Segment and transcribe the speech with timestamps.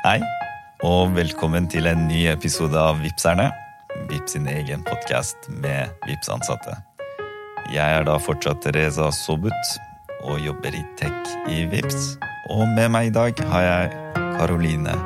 [0.00, 0.20] Hei,
[0.86, 3.50] og velkommen til en ny episode av Vipserne.
[4.08, 6.76] Vips sin egen podkast med Vips-ansatte.
[7.74, 9.74] Jeg er da fortsatt Reza Sobut
[10.24, 12.14] og jobber i tech i Vips.
[12.50, 14.96] Og med meg i dag har jeg Karoline.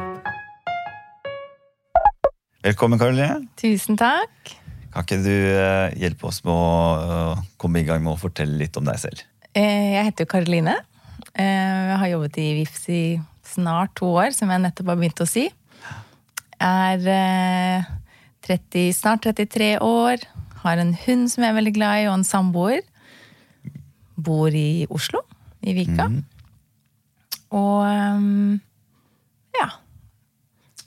[2.64, 3.42] Velkommen, Karoline.
[3.60, 4.54] Tusen takk.
[4.94, 6.72] Kan ikke du eh, hjelpe oss med å
[7.34, 9.26] eh, komme i gang med å fortelle litt om deg selv?
[9.58, 10.78] Eh, Jeg heter jo Karoline.
[11.34, 13.02] Jeg har jobbet i Vips i
[13.54, 15.48] snart to år, som jeg nettopp har begynt å si.
[16.62, 17.88] Er eh,
[18.46, 20.24] 30, snart 33 år.
[20.64, 22.84] Har en hund som jeg er veldig glad i, og en samboer.
[24.14, 25.24] Bor i Oslo,
[25.64, 26.08] i Vika.
[27.54, 28.56] Og um,
[29.58, 29.68] ja.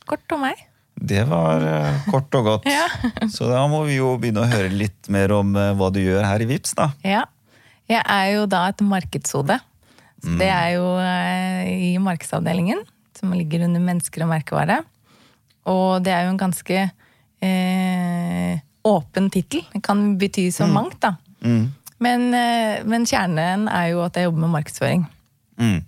[0.07, 0.59] Kort om meg.
[0.97, 2.69] Det var eh, kort og godt.
[2.77, 2.87] Ja.
[3.29, 6.25] Så da må vi jo begynne å høre litt mer om eh, hva du gjør
[6.25, 6.91] her i Vips, da.
[7.05, 7.25] Ja.
[7.87, 9.59] Jeg er jo da et markedshode.
[10.23, 12.81] Så Det er jo eh, i markedsavdelingen,
[13.17, 14.81] som ligger under mennesker og merkevare.
[15.69, 16.77] Og det er jo en ganske
[17.43, 19.65] eh, åpen tittel.
[19.73, 21.15] Det kan bety så mangt, da.
[21.45, 21.67] Mm.
[22.03, 25.05] Men, eh, men kjernen er jo at jeg jobber med markedsføring.
[25.61, 25.79] Mm.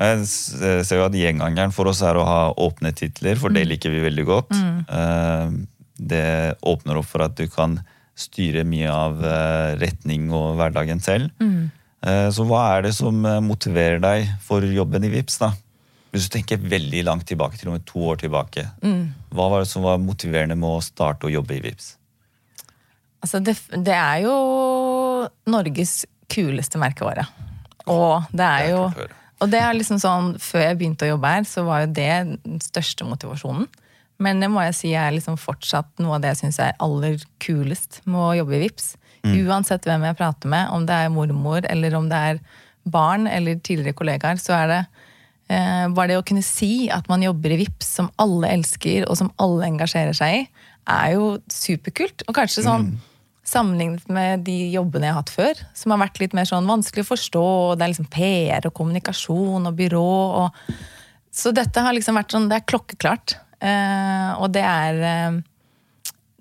[0.00, 3.66] Jeg eh, ser jo at gjengangeren for oss er å ha åpne titler, for det
[3.68, 4.56] liker vi veldig godt.
[4.56, 5.66] Mm.
[6.00, 6.28] Det
[6.64, 7.80] åpner opp for at du kan
[8.20, 9.20] styre mye av
[9.80, 11.32] retning og hverdagen selv.
[11.40, 11.68] Eh,
[12.00, 15.50] Så hva er det som eh, motiverer deg for jobben i Vips da?
[16.10, 18.64] Hvis du tenker veldig langt tilbake, til og med to år tilbake.
[19.30, 21.92] Hva var det som var motiverende med å starte å jobbe i Vips?
[23.20, 24.34] Altså, det, det er jo
[25.52, 26.00] Norges
[26.32, 27.26] kuleste merkevare.
[27.90, 28.84] Og det er jo.
[29.40, 32.10] Og det er liksom sånn, Før jeg begynte å jobbe her, så var jo det
[32.44, 33.68] den største motivasjonen.
[34.20, 37.22] Men det må jeg si er liksom fortsatt noe av det jeg syns er aller
[37.40, 38.90] kulest med å jobbe i VIPS.
[39.26, 42.42] Uansett hvem jeg prater med, om det er mormor eller om det er
[42.90, 44.80] barn eller tidligere kollegaer, så er det
[45.52, 49.18] eh, bare det å kunne si at man jobber i VIPS som alle elsker og
[49.20, 50.42] som alle engasjerer seg i,
[50.90, 52.24] er jo superkult.
[52.26, 52.92] Og kanskje sånn
[53.50, 57.04] sammenlignet med de jobbene jeg har hatt før, som har vært litt mer sånn vanskelig
[57.04, 60.08] å forstå, og det er liksom PR og kommunikasjon og byrå
[60.44, 60.64] og
[61.30, 63.36] Så dette har liksom vært sånn, det er klokkeklart.
[63.62, 65.36] Eh, og det er eh,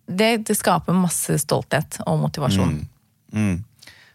[0.10, 2.80] det, det skaper masse stolthet og motivasjon.
[3.34, 3.58] Mm.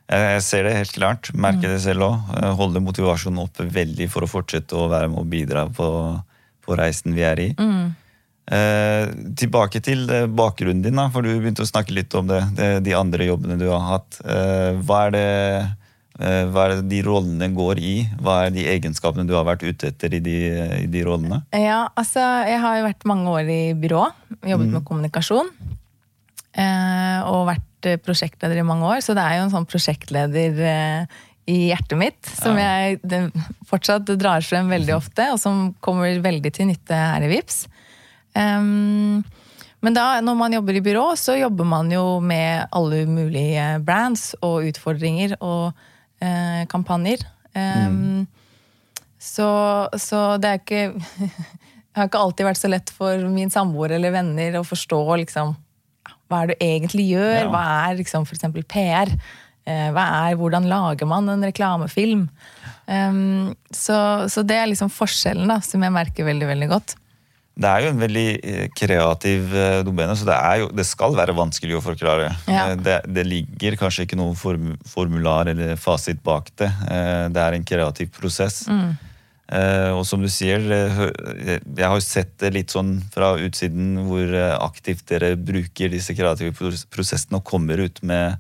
[0.04, 1.30] Jeg jeg ser det helt klart.
[1.32, 2.32] Merker det selv òg.
[2.58, 5.86] Holder motivasjonen oppe veldig for å fortsette å være med og bidra på,
[6.64, 7.50] på reisen vi er i.
[8.44, 9.06] Eh,
[9.40, 12.68] tilbake til eh, bakgrunnen din, da, for du begynte å snakke litt om det, det,
[12.84, 14.18] de andre jobbene du har hatt.
[14.20, 15.30] Eh, hva, er det,
[16.20, 17.94] eh, hva er det de rollene går i?
[18.20, 20.36] Hva er de egenskapene du har vært ute etter i de,
[20.82, 21.40] i de rollene?
[21.56, 24.04] Ja, altså, jeg har jo vært mange år i byrå,
[24.52, 25.48] jobbet med kommunikasjon.
[26.54, 30.60] Eh, og vært eh, prosjektleder i mange år, så det er jo en sånn prosjektleder
[30.70, 33.00] eh, i hjertet mitt som jeg
[33.68, 37.64] fortsatt drar frem veldig ofte, og som kommer veldig til nytte her i VIPS.
[38.34, 39.20] Um,
[39.84, 44.30] men da, når man jobber i byrå, så jobber man jo med alle mulige brands
[44.40, 45.74] og utfordringer og
[46.24, 47.26] eh, kampanjer.
[47.52, 48.24] Ehm,
[49.20, 49.48] så,
[50.00, 50.86] så det er ikke
[51.94, 55.52] Det har ikke alltid vært så lett for min samboer eller venner å forstå liksom,
[56.28, 57.38] hva er det du egentlig gjør.
[57.42, 57.48] Ja.
[57.52, 59.12] Hva er liksom, eksempel PR?
[59.64, 62.28] Eh, er, hvordan lager man en reklamefilm?
[62.84, 63.96] Um, så,
[64.28, 66.98] så det er liksom forskjellen da, som jeg merker veldig veldig godt.
[67.54, 71.36] Det er jo en veldig eh, kreativ eh, domene, så det, jo, det skal være
[71.38, 72.32] vanskelig å forklare.
[72.50, 72.66] Ja.
[72.74, 76.72] Det, det ligger kanskje ikke noen form, formular eller fasit bak det.
[77.30, 78.64] Det er en kreativ prosess.
[78.66, 79.12] Eh,
[79.52, 84.56] Og som du sier, eh, jeg har sett det litt sånn fra utsiden hvor eh,
[84.56, 88.38] aktivt dere bruker disse kreative pros- prosessene og kommer ut med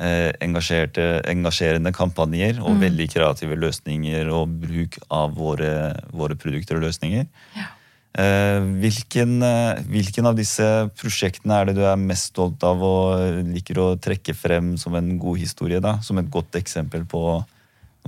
[0.00, 5.72] eh, engasjerende kampanjer og veldig kreative løsninger og bruk av våre,
[6.16, 7.28] våre produkter og løsninger.
[7.56, 7.72] Ja.
[8.16, 10.64] Hvilken, eh, hvilken av disse
[10.96, 15.18] prosjektene er det du er mest stolt av og liker å trekke frem som en
[15.20, 15.82] god historie?
[15.84, 15.98] da?
[16.00, 17.44] Som et godt eksempel på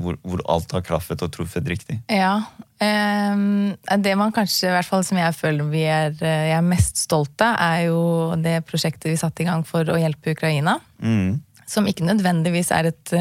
[0.03, 1.98] hvor, hvor alt har klaffet og truffet riktig?
[2.12, 2.41] Ja.
[2.82, 6.67] ehm, det man kanskje, i hvert fall som jeg føler vi er, eh, jeg er
[6.67, 8.00] mest stolt av, er jo
[8.40, 10.78] det prosjektet vi satte i gang for å hjelpe Ukraina.
[11.02, 11.40] Mm.
[11.69, 13.14] Som ikke nødvendigvis er et,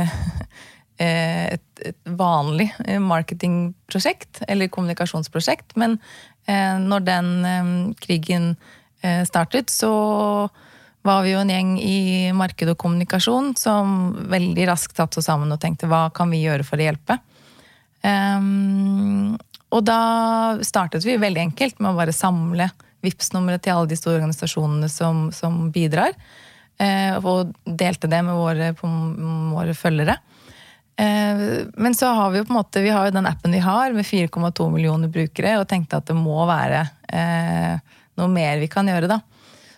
[1.04, 6.00] eh, et, et vanlig eh, marketingprosjekt eller kommunikasjonsprosjekt, men
[6.48, 8.54] når den eh, krigen
[9.28, 9.90] startet, så
[11.08, 12.00] var vi jo en gjeng i
[12.36, 16.66] marked og kommunikasjon som veldig raskt satte oss sammen og tenkte hva kan vi gjøre
[16.68, 17.20] for å hjelpe?
[18.04, 19.38] Um,
[19.74, 20.02] og da
[20.64, 22.70] startet vi veldig enkelt med å bare samle
[23.06, 26.16] Vipps-nummeret til alle de store organisasjonene som, som bidrar.
[26.82, 28.90] Uh, Og delte det med våre, på
[29.54, 30.18] våre følgere.
[30.98, 33.62] Uh, men så har vi jo på en måte, vi har jo den appen vi
[33.64, 36.84] har med 4,2 millioner brukere, og tenkte at det må være
[37.14, 39.22] uh, noe mer vi kan gjøre, da.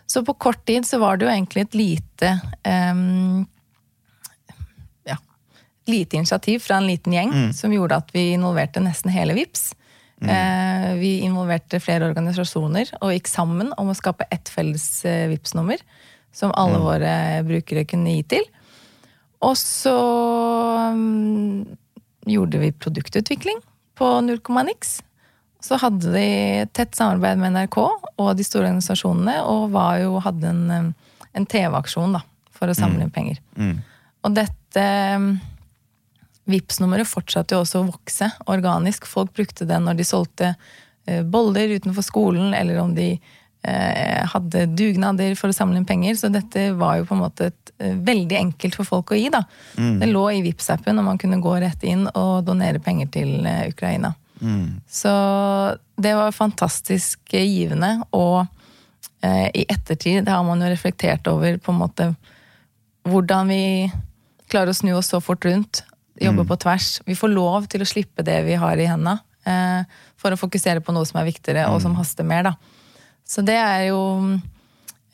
[0.09, 2.31] Så på kort tid så var det jo egentlig et lite
[2.65, 3.43] um,
[5.05, 5.17] ja,
[5.85, 7.51] lite initiativ fra en liten gjeng mm.
[7.53, 9.67] som gjorde at vi involverte nesten hele VIPS.
[10.19, 10.31] Mm.
[10.31, 15.83] Uh, vi involverte flere organisasjoner og gikk sammen om å skape ett felles uh, VIPS-nummer
[16.33, 16.87] som alle mm.
[16.87, 17.13] våre
[17.45, 18.49] brukere kunne gi til.
[19.45, 19.93] Og så
[20.89, 21.67] um,
[22.25, 23.61] gjorde vi produktutvikling
[23.99, 24.99] på Nullkommanix.
[25.63, 26.27] Så hadde de
[26.75, 30.91] tett samarbeid med NRK og de store organisasjonene, og jo, hadde en, um,
[31.35, 32.15] en TV-aksjon
[32.55, 33.15] for å samle inn mm.
[33.15, 33.41] penger.
[33.59, 33.73] Mm.
[34.23, 34.85] Og dette
[35.15, 35.33] um,
[36.49, 39.07] vips nummeret fortsatte jo også å vokse organisk.
[39.07, 43.13] Folk brukte det når de solgte uh, boller utenfor skolen, eller om de
[43.59, 46.15] Eh, hadde dugnader for å samle inn penger.
[46.15, 49.29] Så dette var jo på en måte et, eh, veldig enkelt for folk å gi.
[49.29, 49.43] da.
[49.75, 49.99] Mm.
[49.99, 53.45] Det lå i vips appen og man kunne gå rett inn og donere penger til
[53.45, 54.15] eh, Ukraina.
[54.39, 54.79] Mm.
[54.87, 55.11] Så
[55.99, 57.95] det var fantastisk givende.
[58.15, 58.45] Og
[59.25, 62.09] eh, i ettertid har man jo reflektert over på en måte
[63.09, 63.63] hvordan vi
[64.49, 65.83] klarer å snu oss så fort rundt.
[66.19, 66.49] Jobbe mm.
[66.49, 66.91] på tvers.
[67.07, 69.83] Vi får lov til å slippe det vi har i henda, eh,
[70.19, 71.99] for å fokusere på noe som er viktigere og som mm.
[72.01, 72.49] haster mer.
[72.49, 72.55] da.
[73.29, 74.01] Så det er jo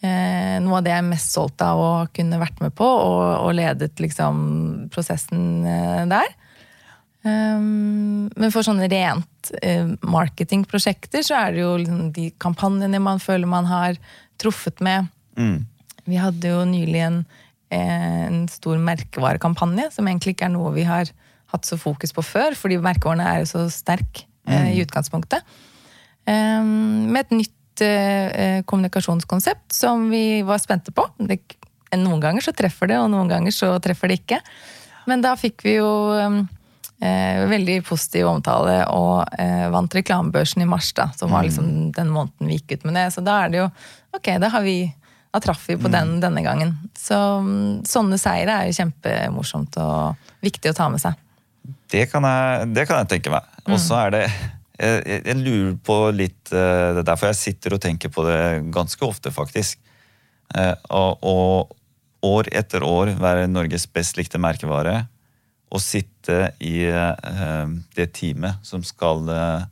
[0.01, 3.21] eh, noe av det jeg er mest stolt av å kunne vært med på, og,
[3.43, 4.41] og ledet liksom
[4.93, 6.33] prosessen eh, der.
[7.25, 13.21] Um, men for sånne rent eh, marketingprosjekter så er det jo liksom de kampanjene man
[13.21, 13.97] føler man har
[14.41, 15.09] truffet med.
[15.39, 15.63] Mm.
[16.05, 17.19] Vi hadde jo nylig en,
[17.73, 21.09] eh, en stor merkevarekampanje, som egentlig ikke er noe vi har
[21.53, 24.83] hatt så fokus på før, fordi merkevarene er jo så sterke i mm.
[24.85, 25.55] utgangspunktet.
[26.25, 31.07] Um, med et nytt eh, kommunikasjonskonsept som vi var spente på.
[31.17, 31.39] Det,
[31.97, 34.41] noen ganger så treffer det, og noen ganger så treffer det ikke.
[35.09, 36.39] Men da fikk vi jo eh,
[37.51, 41.47] veldig positiv omtale og eh, vant reklamebørsen i mars, da, som var mm.
[41.49, 43.09] liksom den måneden vi gikk ut med det.
[43.15, 43.69] Så da er det jo
[44.15, 44.77] Ok, da har vi
[45.35, 46.19] da traff vi på den mm.
[46.23, 46.69] denne gangen.
[46.95, 47.17] Så
[47.83, 51.17] sånne seire er jo kjempemorsomt og viktig å ta med seg.
[51.91, 53.49] Det kan jeg, det kan jeg tenke meg.
[53.67, 57.75] Og så er det jeg, jeg, lurer på litt eh, Det er derfor jeg sitter
[57.75, 58.39] og tenker på det
[58.75, 59.79] ganske ofte, faktisk.
[60.55, 61.75] Eh, og, og,
[62.25, 65.03] år etter år være Norges best likte merkevare.
[65.73, 69.65] Og sitte i uh, det teamet som skal, uh,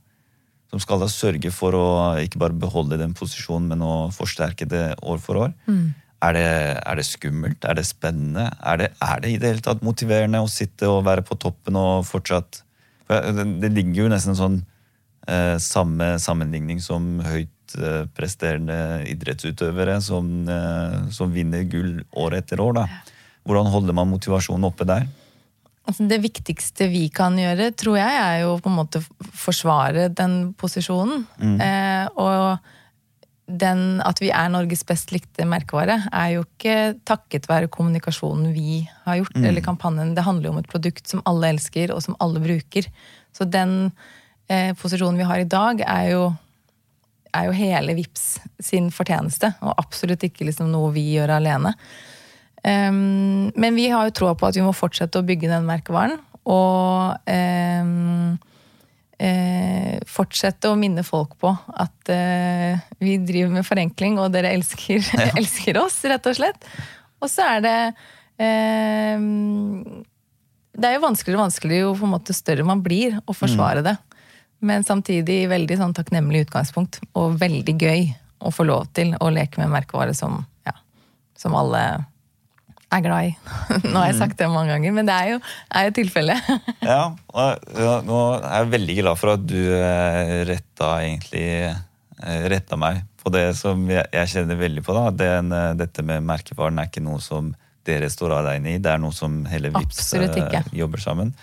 [0.71, 1.87] som skal sørge for å
[2.23, 5.53] ikke bare beholde den posisjonen, men å forsterke det år for år.
[5.69, 5.93] Mm.
[6.23, 6.49] Er, det,
[6.79, 7.65] er, det, skummelt?
[7.67, 8.49] Er det spennende?
[8.63, 11.77] Er det, er det i det hele tatt motiverende å sitte og være på toppen
[11.79, 12.63] og fortsatt
[13.07, 14.61] det, det ligger jo nesten sånn
[15.27, 18.77] eh, samme sammenligning som høyt eh, presterende
[19.11, 22.79] idrettsutøvere som, eh, som, vinner gull år etter år.
[22.79, 22.87] Da.
[23.47, 25.07] Hvordan holder man motivasjonen oppe der?
[25.83, 29.01] Altså det viktigste vi kan gjøre, tror jeg, er jo på en måte
[29.35, 31.25] forsvare den posisjonen.
[31.41, 31.57] Mm.
[31.59, 37.71] Eh, og den, at vi er Norges best likte merkevare, er jo ikke takket være
[37.73, 39.49] kommunikasjonen vi har gjort, mm.
[39.49, 40.15] eller kampanjen.
[40.15, 42.87] Det handler jo om et produkt som alle elsker, og som alle bruker.
[43.35, 43.91] Så den
[44.47, 46.23] eh, posisjonen vi har i dag, er jo,
[47.35, 48.25] er jo hele VIPS
[48.71, 51.75] sin fortjeneste, og absolutt ikke liksom noe vi gjør alene.
[52.63, 56.15] Um, men vi har jo troa på at vi må fortsette å bygge den merkevaren.
[56.43, 58.37] Og um,
[59.19, 65.03] uh, fortsette å minne folk på at uh, vi driver med forenkling, og dere elsker,
[65.11, 65.29] ja.
[65.39, 66.71] elsker oss, rett og slett.
[67.23, 67.77] Og så er det
[69.15, 70.03] um,
[70.75, 73.83] Det er jo vanskeligere og vanskeligere jo på en måte større man blir, å forsvare
[73.83, 73.87] mm.
[73.91, 73.97] det.
[74.63, 78.07] Men samtidig veldig sånn takknemlig utgangspunkt, og veldig gøy
[78.43, 80.75] å få lov til å leke med merkevare som, ja,
[81.39, 81.83] som alle
[82.93, 83.31] er glad i.
[83.91, 85.39] Nå har jeg sagt det mange ganger, men det er jo,
[85.73, 86.51] er jo tilfellet.
[86.91, 87.01] ja,
[88.05, 93.31] nå er jeg veldig glad for at du eh, retta egentlig eh, retta meg på
[93.33, 94.97] det som jeg, jeg kjenner veldig på.
[94.97, 95.05] da.
[95.23, 97.53] Den, eh, dette med merkevaren er ikke noe som
[97.87, 100.13] dere står alene i, det er noe som hele Vipps
[100.71, 101.33] jobber sammen.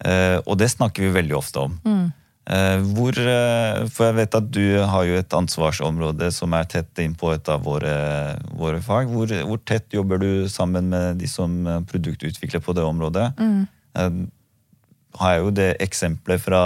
[0.00, 1.76] Og det snakker vi veldig ofte om.
[1.84, 2.08] Mm.
[2.50, 6.98] Eh, hvor, eh, for jeg vet at du har jo et ansvarsområde som er tett
[7.04, 7.94] inn på et av våre,
[8.58, 9.12] våre fag.
[9.12, 13.30] Hvor, hvor, tett jobber du sammen med de som produktutvikler på det området?
[13.38, 13.62] Mm.
[13.94, 14.20] Eh,
[15.20, 16.60] har jeg jo det eksempelet fra,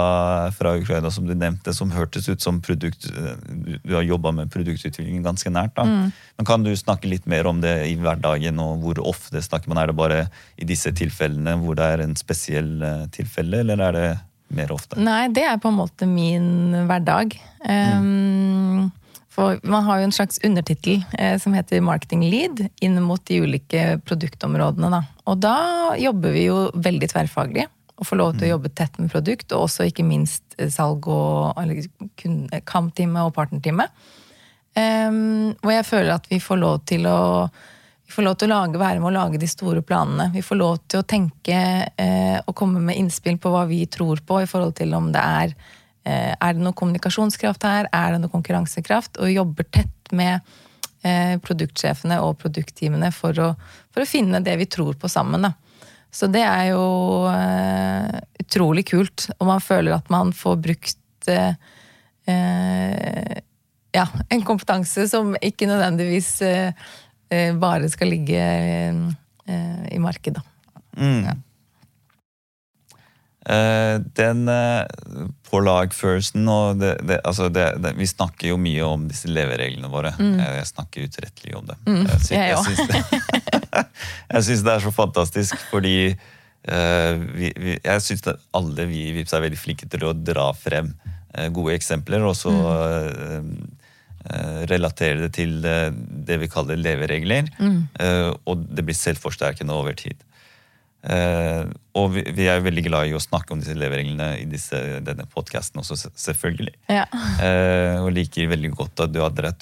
[0.53, 5.25] fra, Ukraina som du nevnte, som hørtes ut som produkt Du har jobba med produktutvikling
[5.25, 5.73] ganske nært.
[5.77, 6.11] Mm.
[6.37, 9.81] Men Kan du snakke litt mer om det i hverdagen, og hvor ofte snakker man?
[9.81, 10.21] Er det bare
[10.61, 12.77] i disse tilfellene hvor det er en spesiell
[13.13, 14.07] tilfelle, eller er det
[14.53, 14.99] mer ofte?
[15.01, 17.37] Nei, det er på en måte min hverdag.
[17.65, 18.91] Mm.
[19.33, 23.41] for man har jo en slags undertittel eh, som heter Marketing Lead inn mot de
[23.41, 24.91] ulike produktområdene.
[24.93, 25.01] Da.
[25.25, 25.57] Og da
[25.99, 27.65] jobber vi jo veldig tverrfaglig.
[27.95, 31.07] Og får lov til å jobbe tett med produkt, og også ikke minst eh, salg
[31.07, 31.55] og
[32.67, 33.87] kamptime og partnertime.
[34.75, 37.19] Um, hvor jeg føler at vi får lov til å
[38.05, 40.29] vi får lov til å lage, være med å lage de store planene.
[40.33, 41.57] Vi får lov til å tenke
[41.89, 45.23] eh, og komme med innspill på hva vi tror på i forhold til om det
[45.23, 45.55] er
[46.05, 47.89] eh, Er det noe kommunikasjonskraft her?
[47.89, 49.17] Er det noe konkurransekraft?
[49.17, 50.37] Og jobber tett med
[51.01, 53.51] eh, produktsjefene og produktteamene for å,
[53.89, 55.49] for å finne det vi tror på sammen.
[55.49, 55.55] Da.
[56.15, 56.85] Så det er jo
[57.27, 59.27] eh, utrolig kult.
[59.39, 61.57] Og man føler at man får brukt eh,
[62.29, 63.41] eh,
[63.95, 66.29] ja, en kompetanse som ikke nødvendigvis
[67.59, 70.43] bare skal ligge eh, i markedet.
[70.97, 71.41] Mm.
[73.45, 78.55] Eh, den uh, på lag firsten og det, det, altså det, det, Vi snakker jo
[78.57, 80.15] mye om disse levereglene våre.
[80.17, 81.75] Jeg, jeg snakker utrettelig om det.
[81.85, 83.03] Mm, jeg, sy- jeg syns det,
[84.33, 88.25] jeg syns det er så fantastisk, fordi eh, vi, vi, jeg syns
[88.57, 90.89] alle vi i Vips er veldig flinke til å dra frem
[91.37, 93.57] eh, gode eksempler, og så Mm.
[94.29, 95.89] Eh, relatere det til eh,
[96.27, 97.49] det vi kaller leveregler.
[97.59, 97.81] Mm.
[97.99, 100.17] eh, og det blir selvforsterkende over tid.
[101.05, 105.77] Og vi, er veldig glad i å snakke om disse levereglene i disse, denne podkasten
[105.83, 106.73] også, selvfølgelig.
[106.89, 107.03] Ja.
[108.01, 109.61] Og liker veldig godt at du har dratt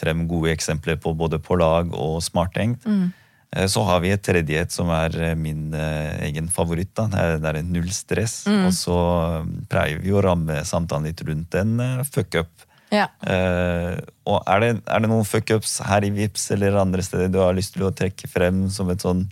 [0.00, 2.88] frem gode eksempler på både på lag og smarttenkt.
[2.88, 3.12] Mm.
[3.68, 6.94] så har vi et tredjehet som er min egen favoritt.
[6.96, 7.36] Da.
[7.36, 8.38] Det, er, null stress.
[8.48, 8.96] Og så
[9.68, 12.64] pleier vi å ramme samtalen litt rundt en eh, fuck-up.
[12.94, 13.08] Ja.
[13.20, 17.40] Uh, og er det, er det noen fuck-ups her i Vips eller andre steder du
[17.42, 19.26] har lyst til å trekke frem som et sånn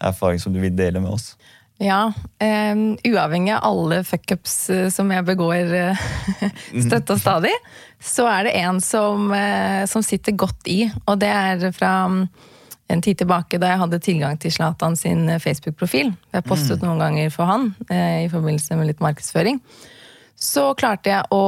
[0.00, 1.34] erfaring som du vil dele med oss?
[1.80, 6.02] Ja, Um, uavhengig av alle fuckups eh, som jeg begår eh,
[6.86, 7.52] støtt og stadig,
[8.00, 10.86] så er det en som, uh, som sitter godt i.
[11.04, 12.22] Og det er fra mm,
[12.92, 16.14] en tid tilbake da jeg hadde tilgang til Zlatan sin Facebook-profil.
[16.32, 19.60] Jeg postet noen ganger for han uh, i forbindelse med litt markedsføring.
[20.40, 21.44] Så klarte jeg å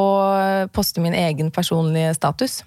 [0.77, 2.61] poste min egen personlige status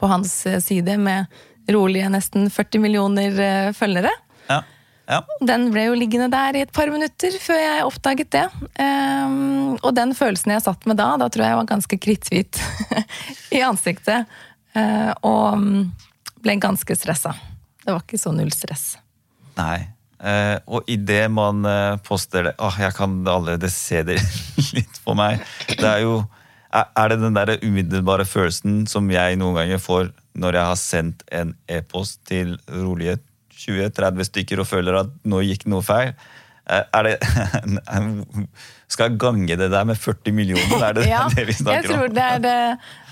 [0.00, 1.26] på hans eh, side med
[1.68, 4.10] rolige nesten 40 millioner eh, følgere.
[4.48, 4.62] Ja.
[5.08, 5.20] ja.
[5.40, 8.44] Den ble jo liggende der i et par minutter før jeg oppdaget det.
[8.80, 12.60] Um, og den følelsen jeg satt med da, da tror jeg var ganske kritthvit
[13.56, 14.28] i ansiktet.
[14.74, 15.82] Uh, og mm,
[16.44, 17.32] ble ganske stressa.
[17.84, 18.94] Det var ikke så null stress.
[19.56, 19.93] Nei.
[20.24, 24.16] Eh, og idet man eh, poster det Åh, jeg kan allerede se det
[24.76, 25.42] litt på meg.
[25.68, 26.14] Det er jo
[26.74, 31.20] Er det den der umiddelbare følelsen som jeg noen ganger får når jeg har sendt
[31.30, 33.18] en e-post til rolige
[33.54, 36.14] 20-30 stykker og føler at nå gikk noe feil?
[36.66, 37.18] Eh, er det
[38.94, 40.82] Skal jeg gange det der med 40 millioner?
[40.88, 42.14] Er det Ja, det vi jeg snakker tror om?
[42.16, 42.56] det, er det,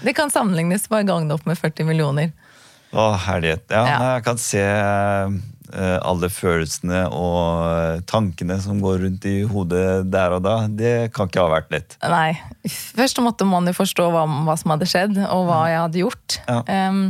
[0.09, 2.33] det kan sammenlignes Bare gang det opp med 40 millioner.
[2.93, 3.65] Å, herlighet.
[3.73, 3.99] Ja, Ja.
[4.17, 4.65] jeg kan se
[6.05, 10.57] alle følelsene og eh, tankene som går rundt i hodet der og da.
[10.69, 11.97] Det kan ikke ha vært lett.
[12.05, 12.35] Nei.
[12.69, 16.39] Først måtte man jo forstå hva, hva som hadde skjedd, og hva jeg hadde gjort.
[16.49, 16.61] Ja.
[16.91, 17.03] Um,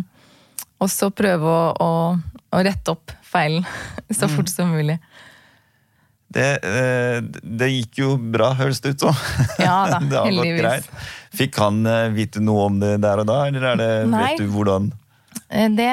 [0.82, 3.66] og så prøve å, å, å rette opp feilen
[4.18, 4.98] så fort som mulig.
[6.32, 9.18] Det, eh, det gikk jo bra, høres det ut som.
[9.60, 10.88] Ja da, heldigvis.
[11.36, 14.48] Fikk han eh, vite noe om det der og da, eller er det, vet du
[14.54, 15.01] hvordan Eh,
[15.52, 15.88] Det,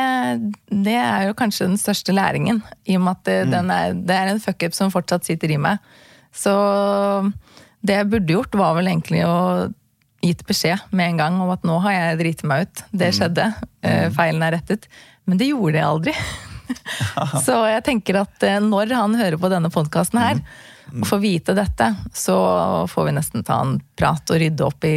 [0.71, 4.15] det er jo kanskje den største læringen, i og med at det, den er, det
[4.15, 5.83] er en fuckup som fortsatt sitter i meg.
[6.31, 6.53] Så
[7.83, 9.67] det jeg burde gjort, var vel egentlig å
[10.23, 12.83] gitt beskjed med en gang om at nå har jeg driti meg ut.
[12.91, 13.45] Det skjedde.
[13.83, 14.89] Eh, Feilen er rettet.
[15.27, 16.15] Men det gjorde jeg aldri.
[17.45, 20.41] Så jeg tenker at eh, når han hører på denne podkasten her,
[20.89, 21.85] og får vite dette,
[22.17, 22.35] så
[22.89, 24.95] får vi nesten ta en prat og rydde opp i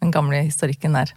[0.00, 1.12] den gamle historikken der.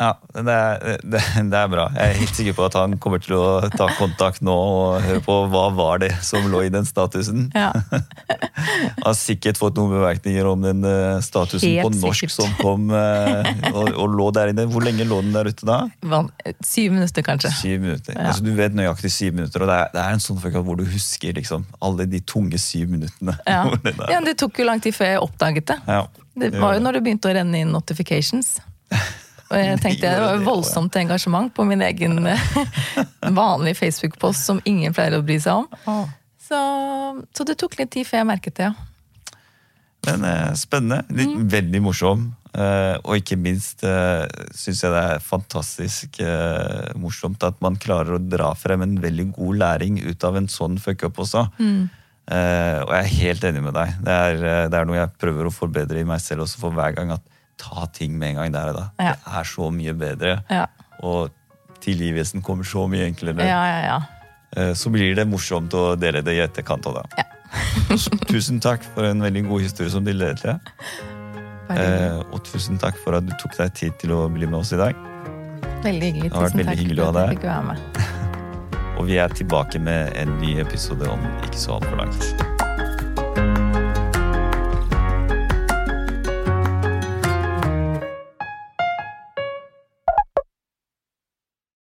[0.00, 1.20] Ja, det er, det,
[1.52, 1.84] det er bra.
[1.94, 5.20] Jeg er helt sikker på at han kommer til å ta kontakt nå og høre
[5.22, 7.44] på hva var det som lå i den statusen.
[7.54, 7.68] Ja.
[7.94, 12.34] Han har sikkert fått noen bemerkninger om den eh, statusen Helt på norsk sikkert.
[12.34, 14.66] som kom eh, og, og lå der inne.
[14.72, 15.78] Hvor lenge lå den der ute da?
[16.64, 17.52] Syv minutter, kanskje.
[17.60, 18.16] Syv minutter.
[18.18, 18.28] Ja.
[18.32, 20.80] Altså, du vet nøyaktig syv minutter, og det er, det er en sånn følelse hvor
[20.80, 23.38] du husker liksom, alle de tunge syv minuttene.
[23.46, 23.62] Ja.
[24.14, 25.76] Ja, det tok jo lang tid før jeg oppdaget det.
[25.86, 26.02] Ja,
[26.34, 28.56] Det det var jo når det begynte å renne inn notifications.
[29.50, 32.46] Og jeg tenkte det var voldsomt engasjement på min egen eh,
[33.40, 36.08] vanlige Facebook-post som ingen pleier å bry seg om.
[36.44, 36.60] Så,
[37.36, 38.74] så det tok litt tid før jeg merket det, ja.
[40.04, 41.04] Men eh, spennende.
[41.08, 41.44] Litt, Mm.
[41.52, 42.24] Veldig morsom.
[42.54, 48.14] Eh, og ikke minst uh, syns jeg det er fantastisk eh, morsomt at man klarer
[48.14, 51.48] å dra frem en veldig god læring ut av en sånn fuck-up også.
[51.58, 51.88] Mm.
[52.24, 53.96] Eh, og jeg er helt enig med deg.
[54.04, 56.76] Det er, eh, det er noe jeg prøver å forbedre i meg selv også for
[56.76, 57.12] hver gang.
[57.12, 57.24] At
[57.60, 58.84] ta ting med en gang der og da.
[58.98, 59.14] Ja.
[59.14, 60.34] Det er så mye bedre.
[60.50, 60.66] Ja,
[61.02, 61.30] Og
[61.84, 63.44] tilgivelsen kommer så mye enklere.
[63.44, 63.80] ja, ja.
[63.86, 64.02] ja.
[64.56, 66.84] Eh, så blir det morsomt å dele det i etterkant.
[66.84, 67.04] det.
[67.18, 67.24] Ja.
[68.32, 70.58] tusen takk for en veldig god historie som du delte.
[71.70, 74.72] Eh, og tusen takk for at du tok deg tid til å bli med oss
[74.72, 74.94] i dag.
[75.84, 76.30] veldig hyggelig.
[76.30, 78.00] det har vært veldig hyggelig å ha deg med.
[78.98, 82.53] Og vi er tilbake med en ny episode om ikke så altfor langt.